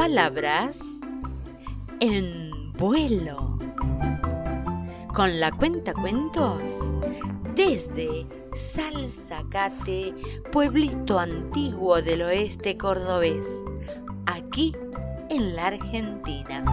palabras 0.00 1.02
en 2.00 2.72
vuelo. 2.78 3.58
Con 5.14 5.38
la 5.38 5.50
cuenta 5.52 5.92
cuentos 5.92 6.94
desde 7.54 8.26
Salzacate, 8.54 10.14
pueblito 10.50 11.18
antiguo 11.18 12.00
del 12.00 12.22
oeste 12.22 12.78
cordobés, 12.78 13.66
aquí 14.24 14.74
en 15.28 15.54
la 15.54 15.66
Argentina. 15.66 16.64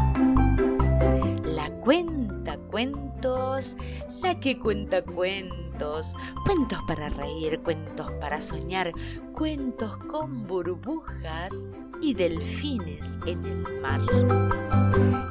La 1.43 1.69
cuenta 1.81 2.57
cuentos, 2.71 3.75
la 4.23 4.35
que 4.35 4.57
cuenta 4.57 5.03
cuentos, 5.03 6.13
cuentos 6.45 6.79
para 6.87 7.09
reír, 7.09 7.59
cuentos 7.59 8.09
para 8.21 8.39
soñar, 8.39 8.93
cuentos 9.33 9.97
con 10.09 10.47
burbujas 10.47 11.67
y 12.01 12.13
delfines 12.13 13.17
en 13.25 13.45
el 13.45 13.81
mar. 13.81 14.01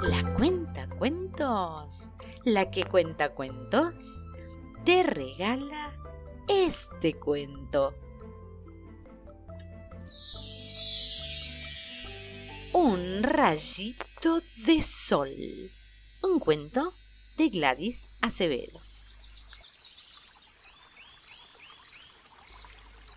La 0.03 0.35
cuenta 0.35 0.89
cuentos, 0.89 2.11
la 2.45 2.71
que 2.71 2.85
cuenta 2.85 3.35
cuentos, 3.35 4.29
te 4.85 5.03
regala 5.03 5.93
este 6.49 7.15
cuento. 7.15 7.95
Un 12.73 13.23
rayito 13.23 14.41
de 14.67 14.83
sol. 14.83 15.29
Un 16.23 16.39
cuento 16.39 16.93
de 17.37 17.49
Gladys 17.49 18.13
Acevedo. 18.21 18.81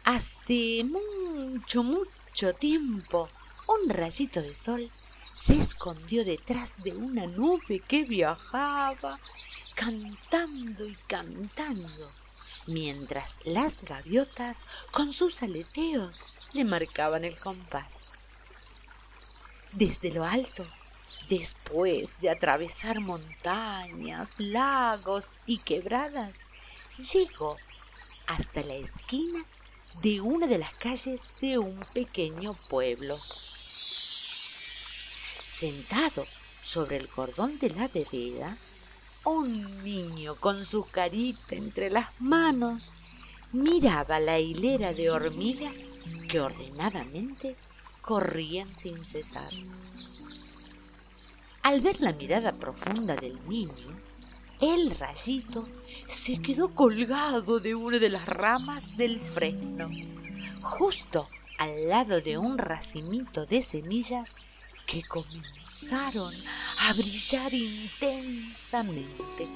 Hace 0.05 0.83
mucho, 0.83 1.83
mucho 1.83 2.53
tiempo, 2.53 3.29
un 3.69 3.89
rayito 3.89 4.41
de 4.41 4.55
sol 4.55 4.89
se 5.35 5.55
escondió 5.55 6.25
detrás 6.25 6.81
de 6.83 6.91
una 6.91 7.27
nube 7.27 7.79
que 7.87 8.03
viajaba, 8.03 9.19
cantando 9.75 10.87
y 10.87 10.95
cantando, 11.07 12.11
mientras 12.65 13.39
las 13.43 13.83
gaviotas 13.83 14.65
con 14.91 15.13
sus 15.13 15.43
aleteos 15.43 16.25
le 16.53 16.65
marcaban 16.65 17.25
el 17.25 17.39
compás. 17.39 18.11
Desde 19.73 20.11
lo 20.11 20.25
alto, 20.25 20.67
después 21.29 22.19
de 22.21 22.31
atravesar 22.31 22.99
montañas, 22.99 24.33
lagos 24.39 25.37
y 25.45 25.59
quebradas, 25.59 26.43
llegó 27.13 27.55
hasta 28.25 28.63
la 28.63 28.73
esquina 28.73 29.45
de 30.01 30.21
una 30.21 30.47
de 30.47 30.57
las 30.57 30.73
calles 30.73 31.21
de 31.39 31.59
un 31.59 31.79
pequeño 31.93 32.55
pueblo. 32.67 33.17
Sentado 35.59 36.23
sobre 36.23 36.95
el 36.95 37.09
cordón 37.09 37.59
de 37.59 37.69
la 37.71 37.89
vereda, 37.89 38.55
un 39.25 39.83
niño 39.83 40.35
con 40.35 40.63
su 40.63 40.85
carita 40.85 41.53
entre 41.53 41.89
las 41.89 42.21
manos 42.21 42.95
miraba 43.51 44.21
la 44.21 44.39
hilera 44.39 44.93
de 44.93 45.09
hormigas 45.09 45.91
que 46.29 46.39
ordenadamente 46.39 47.57
corrían 48.01 48.73
sin 48.73 49.05
cesar. 49.05 49.51
Al 51.61 51.81
ver 51.81 51.99
la 51.99 52.13
mirada 52.13 52.53
profunda 52.53 53.17
del 53.17 53.45
niño, 53.49 53.99
el 54.61 54.91
rayito 54.91 55.67
se 56.07 56.41
quedó 56.41 56.73
colgado 56.73 57.59
de 57.59 57.75
una 57.75 57.99
de 57.99 58.07
las 58.07 58.25
ramas 58.27 58.95
del 58.95 59.19
fresno, 59.19 59.89
justo 60.61 61.27
al 61.57 61.89
lado 61.89 62.21
de 62.21 62.37
un 62.37 62.57
racimito 62.57 63.45
de 63.45 63.61
semillas 63.61 64.37
que 64.89 65.03
comenzaron 65.03 66.33
a 66.87 66.93
brillar 66.93 67.53
intensamente. 67.53 69.47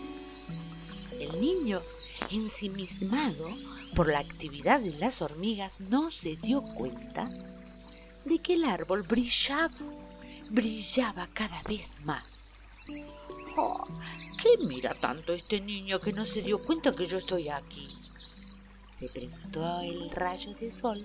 El 1.20 1.42
niño, 1.42 1.82
ensimismado 2.30 3.50
por 3.96 4.10
la 4.10 4.20
actividad 4.20 4.80
de 4.80 4.94
las 4.94 5.24
hormigas, 5.24 5.80
no 5.80 6.12
se 6.12 6.36
dio 6.36 6.62
cuenta 6.62 7.32
de 8.26 8.38
que 8.44 8.54
el 8.54 8.64
árbol 8.64 9.02
brillaba, 9.02 9.74
brillaba 10.52 11.28
cada 11.34 11.64
vez 11.64 11.96
más. 12.04 12.54
Oh, 13.58 13.88
qué 14.40 14.64
mira 14.64 14.94
tanto 15.00 15.34
este 15.34 15.60
niño 15.60 16.00
que 16.00 16.14
no 16.14 16.26
se 16.26 16.44
dio 16.44 16.62
cuenta 16.62 16.94
que 16.94 17.08
yo 17.08 17.18
estoy 17.18 17.50
aquí? 17.50 17.88
Se 18.88 19.10
preguntó 19.10 19.80
el 19.80 20.12
rayo 20.12 20.54
de 20.54 20.72
sol 20.72 21.04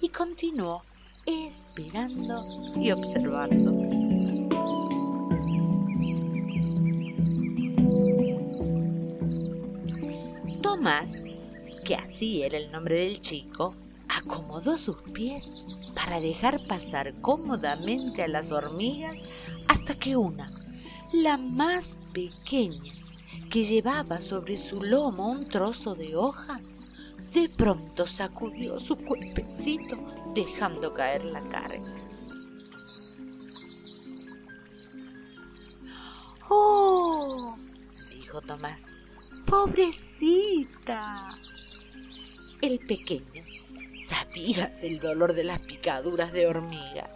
y 0.00 0.08
continuó 0.08 0.82
esperando 1.26 2.44
y 2.76 2.90
observando. 2.90 3.72
Tomás, 10.62 11.38
que 11.84 11.94
así 11.94 12.42
era 12.42 12.58
el 12.58 12.70
nombre 12.70 12.98
del 12.98 13.20
chico, 13.20 13.74
acomodó 14.08 14.76
sus 14.78 14.96
pies 15.12 15.64
para 15.94 16.20
dejar 16.20 16.60
pasar 16.66 17.12
cómodamente 17.20 18.22
a 18.22 18.28
las 18.28 18.52
hormigas 18.52 19.24
hasta 19.68 19.94
que 19.94 20.16
una, 20.16 20.50
la 21.12 21.36
más 21.36 21.98
pequeña, 22.12 22.92
que 23.50 23.64
llevaba 23.64 24.20
sobre 24.20 24.56
su 24.56 24.82
lomo 24.82 25.30
un 25.30 25.48
trozo 25.48 25.94
de 25.94 26.16
hoja, 26.16 26.60
de 27.32 27.48
pronto 27.48 28.06
sacudió 28.06 28.78
su 28.78 28.96
cuerpecito 28.96 29.96
dejando 30.34 30.92
caer 30.92 31.24
la 31.24 31.40
carga. 31.48 31.92
¡Oh! 36.48 37.56
dijo 38.10 38.40
Tomás. 38.42 38.94
¡Pobrecita! 39.46 41.38
El 42.60 42.78
pequeño 42.80 43.44
sabía 43.96 44.68
del 44.82 44.98
dolor 45.00 45.34
de 45.34 45.44
las 45.44 45.60
picaduras 45.60 46.32
de 46.32 46.46
hormiga 46.46 47.14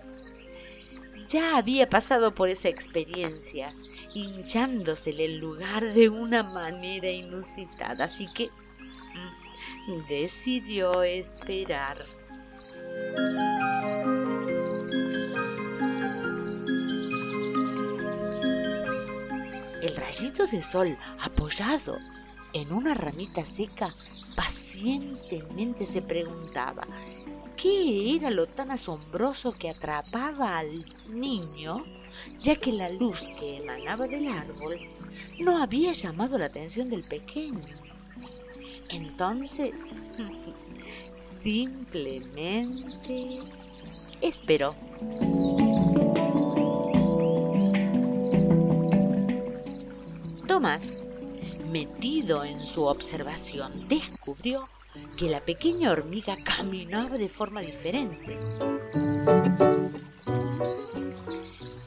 ya 1.29 1.59
había 1.59 1.89
pasado 1.89 2.35
por 2.35 2.49
esa 2.49 2.71
experiencia, 2.71 3.73
hinchándosele 4.15 5.27
el 5.27 5.37
lugar 5.37 5.93
de 5.93 6.09
una 6.09 6.43
manera 6.43 7.11
inusitada, 7.11 8.07
así 8.07 8.27
que 8.33 8.51
mm, 9.87 10.07
decidió 10.09 11.03
esperar. 11.03 12.07
El 19.83 19.97
rayito 19.97 20.47
de 20.47 20.63
sol 20.63 20.99
apoyado 21.21 21.99
en 22.53 22.73
una 22.73 22.95
ramita 22.95 23.45
seca 23.45 23.95
pacientemente 24.35 25.85
se 25.85 26.03
preguntaba 26.03 26.87
qué 27.57 28.17
era 28.17 28.31
lo 28.31 28.47
tan 28.47 28.71
asombroso 28.71 29.53
que 29.53 29.69
atrapaba 29.69 30.59
al 30.59 30.85
niño, 31.09 31.85
ya 32.41 32.57
que 32.57 32.73
la 32.73 32.89
luz 32.89 33.29
que 33.39 33.59
emanaba 33.59 34.07
del 34.07 34.29
árbol 34.29 34.79
no 35.41 35.63
había 35.63 35.93
llamado 35.93 36.39
la 36.39 36.47
atención 36.47 36.89
del 36.89 37.05
pequeño. 37.05 37.67
Entonces, 38.91 39.95
simplemente 41.17 43.41
esperó. 44.21 44.77
Tomás, 50.47 50.99
metido 51.67 52.45
en 52.45 52.65
su 52.65 52.85
observación, 52.85 53.89
descubrió 53.89 54.69
que 55.17 55.31
la 55.31 55.45
pequeña 55.45 55.93
hormiga 55.93 56.37
caminaba 56.43 57.19
de 57.19 57.29
forma 57.29 57.61
diferente. 57.61 58.39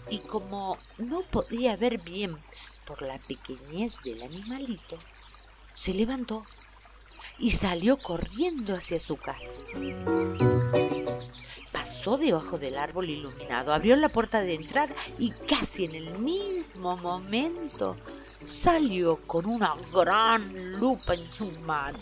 Y 0.09 0.19
como 0.19 0.77
no 0.97 1.23
podía 1.23 1.75
ver 1.75 2.01
bien 2.01 2.37
por 2.85 3.01
la 3.01 3.17
pequeñez 3.19 3.97
del 4.03 4.21
animalito, 4.21 4.97
se 5.73 5.93
levantó 5.93 6.45
y 7.41 7.51
salió 7.51 7.97
corriendo 7.97 8.73
hacia 8.75 8.99
su 8.99 9.17
casa. 9.17 9.57
Pasó 11.73 12.17
debajo 12.17 12.57
del 12.57 12.77
árbol 12.77 13.09
iluminado, 13.09 13.73
abrió 13.73 13.97
la 13.97 14.09
puerta 14.09 14.41
de 14.41 14.55
entrada 14.55 14.95
y 15.19 15.31
casi 15.31 15.85
en 15.85 15.95
el 15.95 16.17
mismo 16.19 16.95
momento 16.95 17.97
salió 18.45 19.17
con 19.27 19.45
una 19.45 19.75
gran 19.91 20.79
lupa 20.79 21.15
en 21.15 21.27
su 21.27 21.51
mano 21.59 21.99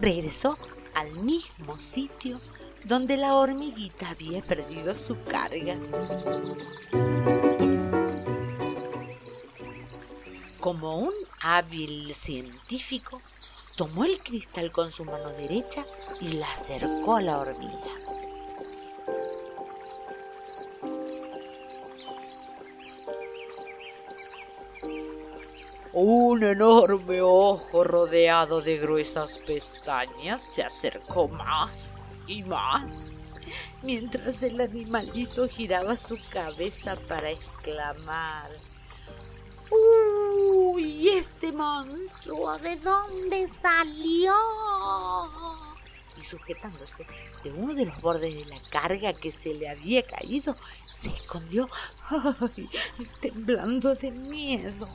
regresó 0.00 0.58
al 0.94 1.12
mismo 1.14 1.80
sitio 1.80 2.40
donde 2.84 3.16
la 3.16 3.34
hormiguita 3.34 4.10
había 4.10 4.42
perdido 4.42 4.96
su 4.96 5.16
carga. 5.24 5.76
Como 10.60 10.98
un 10.98 11.14
hábil 11.40 12.12
científico, 12.14 13.20
tomó 13.76 14.04
el 14.04 14.18
cristal 14.20 14.70
con 14.70 14.90
su 14.90 15.04
mano 15.04 15.30
derecha 15.30 15.84
y 16.20 16.32
la 16.32 16.50
acercó 16.52 17.16
a 17.16 17.22
la 17.22 17.38
hormiga. 17.38 18.04
Un 25.92 26.42
enorme 26.42 27.20
ojo 27.20 27.84
rodeado 27.84 28.60
de 28.60 28.78
gruesas 28.78 29.38
pestañas 29.46 30.42
se 30.42 30.64
acercó 30.64 31.28
más 31.28 31.96
y 32.26 32.42
más, 32.42 33.20
mientras 33.82 34.42
el 34.42 34.60
animalito 34.60 35.46
giraba 35.48 35.96
su 35.96 36.18
cabeza 36.30 36.96
para 37.08 37.30
exclamar. 37.30 38.50
¡Uh! 39.70 40.03
¡Uy! 41.04 41.10
¿Este 41.10 41.52
monstruo 41.52 42.56
de 42.58 42.76
dónde 42.76 43.46
salió? 43.48 44.32
Y 46.16 46.24
sujetándose 46.24 47.06
de 47.42 47.50
uno 47.50 47.74
de 47.74 47.86
los 47.86 48.00
bordes 48.00 48.34
de 48.34 48.44
la 48.46 48.60
carga 48.70 49.12
que 49.12 49.30
se 49.30 49.52
le 49.52 49.68
había 49.68 50.06
caído, 50.06 50.54
se 50.90 51.10
escondió, 51.10 51.68
temblando 53.20 53.94
de 53.94 54.10
miedo. 54.12 54.88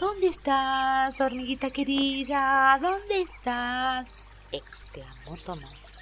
¿Dónde 0.00 0.28
estás, 0.28 1.20
hormiguita 1.20 1.70
querida? 1.70 2.78
¿Dónde 2.80 3.20
estás? 3.20 4.16
exclamó 4.52 5.36
Tomás. 5.44 5.92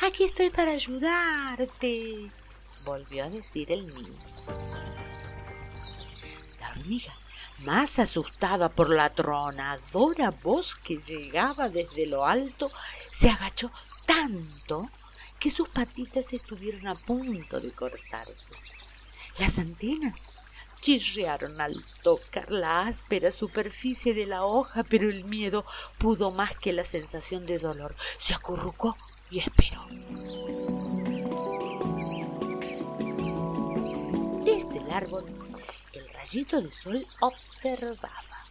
Aquí 0.00 0.24
estoy 0.24 0.50
para 0.50 0.72
ayudarte, 0.72 2.30
volvió 2.84 3.24
a 3.24 3.30
decir 3.30 3.72
el 3.72 3.86
niño. 3.86 4.14
La 6.60 6.70
hormiga, 6.70 7.16
más 7.58 7.98
asustada 7.98 8.68
por 8.68 8.90
la 8.90 9.10
tronadora 9.10 10.30
voz 10.30 10.74
que 10.74 10.98
llegaba 10.98 11.68
desde 11.68 12.06
lo 12.06 12.24
alto, 12.24 12.70
se 13.10 13.30
agachó 13.30 13.70
tanto 14.06 14.88
que 15.38 15.50
sus 15.50 15.68
patitas 15.68 16.32
estuvieron 16.32 16.86
a 16.86 16.94
punto 16.94 17.60
de 17.60 17.72
cortarse. 17.72 18.50
Las 19.38 19.58
antenas 19.58 20.26
chirriaron 20.80 21.60
al 21.60 21.84
tocar 22.02 22.50
la 22.50 22.86
áspera 22.86 23.30
superficie 23.30 24.12
de 24.12 24.26
la 24.26 24.44
hoja, 24.44 24.84
pero 24.84 25.08
el 25.08 25.24
miedo 25.24 25.64
pudo 25.98 26.30
más 26.30 26.56
que 26.56 26.74
la 26.74 26.84
sensación 26.84 27.46
de 27.46 27.58
dolor. 27.58 27.96
Se 28.18 28.34
acurrucó 28.34 28.96
y 29.30 29.38
esperó. 29.38 29.86
El 35.20 36.08
rayito 36.12 36.60
de 36.60 36.70
sol 36.70 37.06
observaba, 37.20 38.48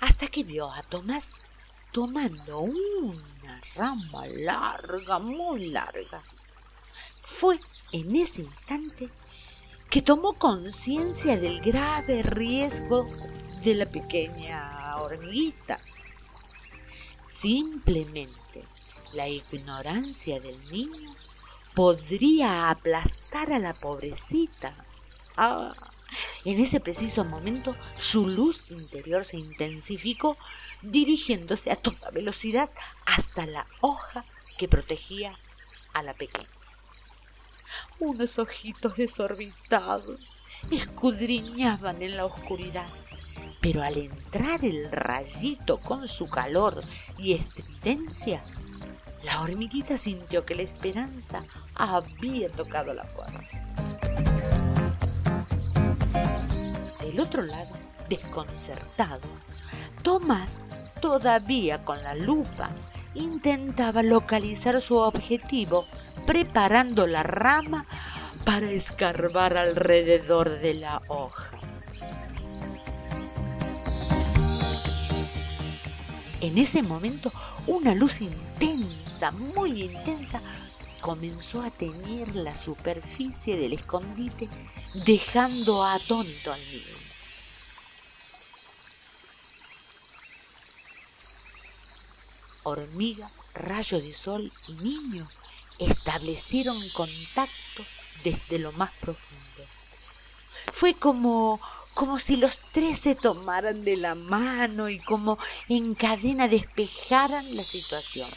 hasta 0.00 0.28
que 0.28 0.44
vio 0.44 0.70
a 0.72 0.82
Tomás 0.82 1.42
tomando 1.92 2.60
una 2.60 3.60
rama 3.74 4.26
larga, 4.26 5.18
muy 5.18 5.70
larga. 5.70 6.22
Fue 7.20 7.58
en 7.92 8.14
ese 8.16 8.42
instante 8.42 9.10
que 9.90 10.02
tomó 10.02 10.34
conciencia 10.34 11.36
del 11.38 11.60
grave 11.60 12.22
riesgo 12.22 13.06
de 13.62 13.74
la 13.74 13.86
pequeña 13.86 14.98
hormiguita. 14.98 15.80
Simplemente 17.20 18.64
la 19.12 19.28
ignorancia 19.28 20.40
del 20.40 20.60
niño 20.70 21.14
podría 21.74 22.70
aplastar 22.70 23.52
a 23.52 23.58
la 23.58 23.72
pobrecita. 23.72 24.84
En 26.44 26.60
ese 26.60 26.80
preciso 26.80 27.24
momento 27.24 27.76
su 27.96 28.26
luz 28.26 28.66
interior 28.70 29.24
se 29.24 29.36
intensificó, 29.36 30.36
dirigiéndose 30.82 31.70
a 31.70 31.76
toda 31.76 32.10
velocidad 32.10 32.70
hasta 33.06 33.46
la 33.46 33.66
hoja 33.80 34.24
que 34.56 34.68
protegía 34.68 35.38
a 35.92 36.02
la 36.02 36.14
pequeña 36.14 36.48
unos 38.00 38.38
ojitos 38.38 38.96
desorbitados 38.96 40.38
escudriñaban 40.70 42.02
en 42.02 42.16
la 42.16 42.26
oscuridad. 42.26 42.88
Pero 43.60 43.82
al 43.82 43.98
entrar 43.98 44.64
el 44.64 44.90
rayito 44.90 45.80
con 45.80 46.06
su 46.06 46.28
calor 46.28 46.82
y 47.18 47.34
estridencia, 47.34 48.44
la 49.24 49.40
hormiguita 49.40 49.96
sintió 49.96 50.46
que 50.46 50.54
la 50.54 50.62
esperanza 50.62 51.44
había 51.74 52.50
tocado 52.50 52.94
la 52.94 53.04
puerta. 53.04 53.57
Otro 57.18 57.42
lado, 57.42 57.74
desconcertado, 58.08 59.28
Tomás, 60.02 60.62
todavía 61.00 61.84
con 61.84 62.02
la 62.02 62.14
lupa, 62.14 62.68
intentaba 63.14 64.02
localizar 64.02 64.80
su 64.80 64.96
objetivo 64.96 65.86
preparando 66.26 67.06
la 67.06 67.22
rama 67.22 67.86
para 68.44 68.70
escarbar 68.70 69.56
alrededor 69.56 70.60
de 70.60 70.74
la 70.74 71.02
hoja. 71.08 71.50
En 76.40 76.56
ese 76.56 76.82
momento, 76.84 77.32
una 77.66 77.94
luz 77.94 78.20
intensa, 78.20 79.32
muy 79.32 79.82
intensa, 79.82 80.40
comenzó 81.00 81.62
a 81.62 81.70
teñir 81.70 82.34
la 82.36 82.56
superficie 82.56 83.56
del 83.56 83.72
escondite, 83.72 84.48
dejando 85.04 85.84
atónito 85.84 86.52
al 86.52 86.60
niño. 86.60 86.97
Hormiga, 92.68 93.30
rayo 93.54 94.00
de 94.00 94.12
sol 94.12 94.52
y 94.68 94.72
niño 94.72 95.28
establecieron 95.78 96.76
contacto 96.90 97.82
desde 98.24 98.58
lo 98.58 98.72
más 98.72 98.90
profundo. 99.00 99.64
Fue 100.72 100.94
como 100.94 101.60
como 101.94 102.20
si 102.20 102.36
los 102.36 102.60
tres 102.72 103.00
se 103.00 103.16
tomaran 103.16 103.84
de 103.84 103.96
la 103.96 104.14
mano 104.14 104.88
y 104.88 105.00
como 105.00 105.36
en 105.68 105.96
cadena 105.96 106.46
despejaran 106.46 107.44
la 107.56 107.62
situación. 107.64 108.28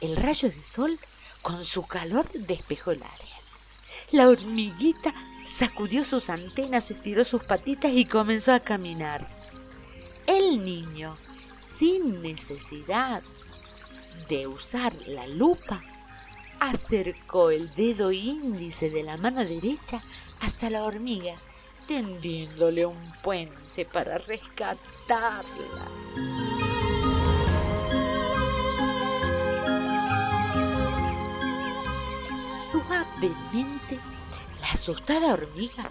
El 0.00 0.16
rayo 0.16 0.48
de 0.48 0.60
sol 0.60 0.98
con 1.42 1.64
su 1.64 1.86
calor 1.86 2.28
despejó 2.32 2.90
el 2.90 3.02
área. 3.04 3.36
La 4.10 4.28
hormiguita 4.28 5.14
sacudió 5.46 6.04
sus 6.04 6.30
antenas, 6.30 6.90
estiró 6.90 7.24
sus 7.24 7.44
patitas 7.44 7.92
y 7.92 8.04
comenzó 8.04 8.54
a 8.54 8.58
caminar. 8.58 9.41
Niño, 10.56 11.16
sin 11.56 12.20
necesidad 12.20 13.22
de 14.28 14.46
usar 14.46 14.94
la 15.06 15.26
lupa, 15.26 15.82
acercó 16.60 17.50
el 17.50 17.72
dedo 17.74 18.12
índice 18.12 18.90
de 18.90 19.02
la 19.02 19.16
mano 19.16 19.44
derecha 19.44 20.02
hasta 20.40 20.68
la 20.68 20.84
hormiga, 20.84 21.34
tendiéndole 21.86 22.84
un 22.84 23.12
puente 23.22 23.86
para 23.86 24.18
rescatarla. 24.18 25.90
Suavemente, 32.46 33.98
la 34.60 34.68
asustada 34.72 35.32
hormiga 35.32 35.90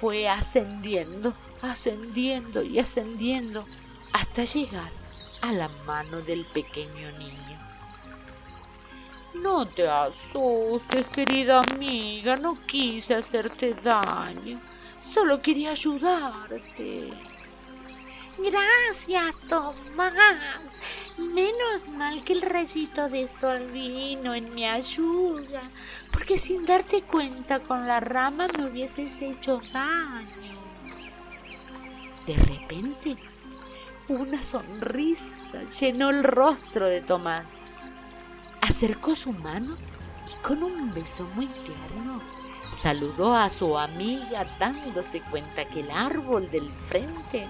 fue 0.00 0.26
ascendiendo, 0.26 1.34
ascendiendo 1.60 2.62
y 2.62 2.78
ascendiendo 2.78 3.66
hasta 4.12 4.44
llegar 4.44 4.90
a 5.42 5.52
la 5.52 5.68
mano 5.86 6.20
del 6.20 6.44
pequeño 6.46 7.10
niño. 7.18 7.58
No 9.34 9.66
te 9.66 9.88
asustes, 9.88 11.06
querida 11.08 11.60
amiga, 11.60 12.36
no 12.36 12.60
quise 12.66 13.14
hacerte 13.14 13.74
daño, 13.74 14.60
solo 14.98 15.40
quería 15.40 15.70
ayudarte. 15.70 17.12
Gracias, 18.38 19.34
Tomás. 19.48 20.12
Menos 21.18 21.88
mal 21.90 22.24
que 22.24 22.32
el 22.32 22.42
rayito 22.42 23.08
de 23.08 23.28
sol 23.28 23.70
vino 23.72 24.34
en 24.34 24.54
mi 24.54 24.64
ayuda, 24.66 25.62
porque 26.12 26.38
sin 26.38 26.64
darte 26.64 27.02
cuenta 27.02 27.60
con 27.60 27.86
la 27.86 28.00
rama 28.00 28.48
me 28.56 28.66
hubieses 28.66 29.20
hecho 29.20 29.60
daño. 29.72 30.58
De 32.26 32.34
repente, 32.34 33.16
una 34.10 34.42
sonrisa 34.42 35.62
llenó 35.78 36.10
el 36.10 36.24
rostro 36.24 36.86
de 36.86 37.00
Tomás. 37.00 37.66
Acercó 38.60 39.14
su 39.14 39.32
mano 39.32 39.76
y 40.28 40.42
con 40.42 40.62
un 40.64 40.92
beso 40.92 41.28
muy 41.34 41.46
tierno 41.46 42.20
saludó 42.72 43.34
a 43.34 43.48
su 43.50 43.78
amiga 43.78 44.46
dándose 44.58 45.20
cuenta 45.22 45.64
que 45.64 45.80
el 45.80 45.90
árbol 45.90 46.50
del 46.50 46.70
frente 46.72 47.48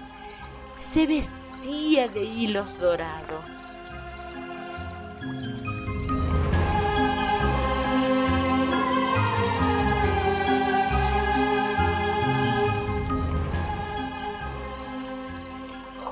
se 0.77 1.07
vestía 1.07 2.07
de 2.07 2.23
hilos 2.23 2.79
dorados. 2.79 3.67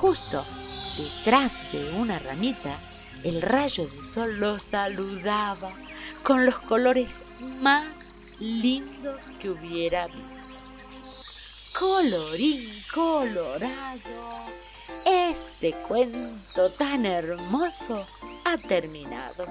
Justo 0.00 0.42
detrás 0.96 1.72
de 1.72 2.00
una 2.00 2.18
ramita, 2.20 2.74
el 3.24 3.42
rayo 3.42 3.86
de 3.86 4.02
sol 4.02 4.40
lo 4.40 4.58
saludaba 4.58 5.70
con 6.22 6.46
los 6.46 6.58
colores 6.60 7.18
más 7.60 8.14
lindos 8.38 9.30
que 9.38 9.50
hubiera 9.50 10.06
visto. 10.06 10.62
Colorín 11.78 12.58
colorado, 12.94 14.46
este 15.04 15.74
cuento 15.86 16.70
tan 16.78 17.04
hermoso 17.04 18.02
ha 18.46 18.56
terminado. 18.56 19.46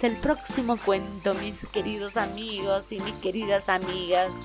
Hasta 0.00 0.14
el 0.14 0.16
próximo 0.22 0.78
cuento, 0.78 1.34
mis 1.34 1.66
queridos 1.66 2.16
amigos 2.16 2.90
y 2.90 2.98
mis 3.00 3.12
queridas 3.16 3.68
amigas, 3.68 4.42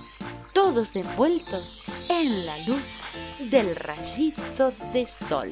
todos 0.51 0.97
envueltos 0.97 2.09
en 2.09 2.45
la 2.45 2.57
luz 2.67 3.49
del 3.51 3.73
rayito 3.77 4.73
de 4.91 5.07
sol. 5.07 5.47